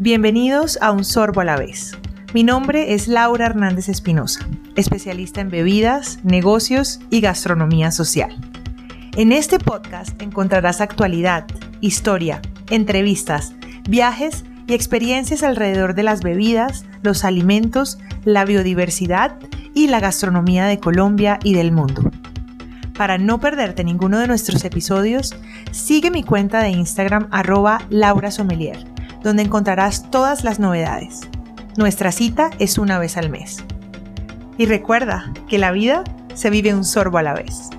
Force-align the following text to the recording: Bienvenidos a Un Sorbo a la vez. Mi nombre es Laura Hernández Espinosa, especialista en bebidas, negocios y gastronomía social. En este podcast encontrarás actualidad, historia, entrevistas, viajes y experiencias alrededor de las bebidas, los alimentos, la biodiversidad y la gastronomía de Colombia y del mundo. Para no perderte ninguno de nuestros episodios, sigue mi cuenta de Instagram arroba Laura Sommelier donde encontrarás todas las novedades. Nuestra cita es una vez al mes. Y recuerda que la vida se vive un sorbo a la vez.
Bienvenidos 0.00 0.78
a 0.80 0.92
Un 0.92 1.04
Sorbo 1.04 1.40
a 1.40 1.44
la 1.44 1.56
vez. 1.56 1.98
Mi 2.32 2.44
nombre 2.44 2.94
es 2.94 3.08
Laura 3.08 3.46
Hernández 3.46 3.88
Espinosa, 3.88 4.46
especialista 4.76 5.40
en 5.40 5.50
bebidas, 5.50 6.20
negocios 6.22 7.00
y 7.10 7.20
gastronomía 7.20 7.90
social. 7.90 8.30
En 9.16 9.32
este 9.32 9.58
podcast 9.58 10.22
encontrarás 10.22 10.80
actualidad, 10.80 11.46
historia, 11.80 12.40
entrevistas, 12.70 13.54
viajes 13.88 14.44
y 14.68 14.74
experiencias 14.74 15.42
alrededor 15.42 15.96
de 15.96 16.04
las 16.04 16.22
bebidas, 16.22 16.84
los 17.02 17.24
alimentos, 17.24 17.98
la 18.24 18.44
biodiversidad 18.44 19.36
y 19.74 19.88
la 19.88 19.98
gastronomía 19.98 20.66
de 20.66 20.78
Colombia 20.78 21.40
y 21.42 21.54
del 21.54 21.72
mundo. 21.72 22.08
Para 22.96 23.18
no 23.18 23.40
perderte 23.40 23.82
ninguno 23.82 24.20
de 24.20 24.28
nuestros 24.28 24.64
episodios, 24.64 25.34
sigue 25.72 26.12
mi 26.12 26.22
cuenta 26.22 26.62
de 26.62 26.68
Instagram 26.68 27.26
arroba 27.32 27.80
Laura 27.90 28.30
Sommelier 28.30 28.97
donde 29.22 29.42
encontrarás 29.42 30.10
todas 30.10 30.44
las 30.44 30.58
novedades. 30.58 31.28
Nuestra 31.76 32.12
cita 32.12 32.50
es 32.58 32.78
una 32.78 32.98
vez 32.98 33.16
al 33.16 33.30
mes. 33.30 33.64
Y 34.56 34.66
recuerda 34.66 35.32
que 35.48 35.58
la 35.58 35.70
vida 35.70 36.04
se 36.34 36.50
vive 36.50 36.74
un 36.74 36.84
sorbo 36.84 37.18
a 37.18 37.22
la 37.22 37.34
vez. 37.34 37.70